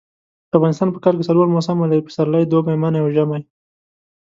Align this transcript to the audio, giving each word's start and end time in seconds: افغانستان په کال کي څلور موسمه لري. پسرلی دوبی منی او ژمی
افغانستان 0.57 0.89
په 0.91 0.99
کال 1.03 1.13
کي 1.19 1.23
څلور 1.29 1.47
موسمه 1.55 1.85
لري. 1.91 2.03
پسرلی 2.07 2.43
دوبی 2.45 2.75
منی 2.81 2.99
او 3.01 3.09
ژمی 3.15 3.41